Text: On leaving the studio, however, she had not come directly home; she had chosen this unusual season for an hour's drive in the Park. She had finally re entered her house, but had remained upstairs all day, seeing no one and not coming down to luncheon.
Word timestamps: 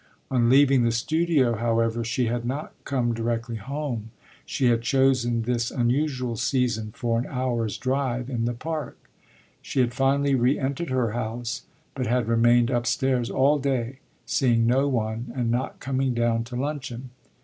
On 0.31 0.49
leaving 0.49 0.81
the 0.81 0.91
studio, 0.91 1.53
however, 1.55 2.03
she 2.03 2.25
had 2.25 2.43
not 2.43 2.73
come 2.85 3.13
directly 3.13 3.57
home; 3.57 4.09
she 4.47 4.65
had 4.65 4.81
chosen 4.81 5.43
this 5.43 5.69
unusual 5.69 6.35
season 6.37 6.89
for 6.91 7.19
an 7.19 7.27
hour's 7.27 7.77
drive 7.77 8.27
in 8.27 8.45
the 8.45 8.55
Park. 8.55 8.97
She 9.61 9.79
had 9.79 9.93
finally 9.93 10.33
re 10.33 10.57
entered 10.57 10.89
her 10.89 11.11
house, 11.11 11.67
but 11.93 12.07
had 12.07 12.27
remained 12.27 12.71
upstairs 12.71 13.29
all 13.29 13.59
day, 13.59 13.99
seeing 14.25 14.65
no 14.65 14.87
one 14.87 15.31
and 15.35 15.51
not 15.51 15.79
coming 15.79 16.15
down 16.15 16.45
to 16.45 16.55
luncheon. 16.55 17.11